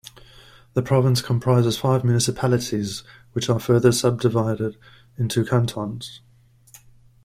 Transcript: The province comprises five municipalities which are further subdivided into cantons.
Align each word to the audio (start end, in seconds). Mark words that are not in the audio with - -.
The 0.73 0.81
province 0.81 1.21
comprises 1.21 1.77
five 1.77 2.03
municipalities 2.03 3.03
which 3.33 3.49
are 3.51 3.59
further 3.59 3.91
subdivided 3.91 4.75
into 5.15 5.45
cantons. 5.45 6.21